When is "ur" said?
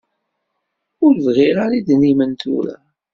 1.05-1.13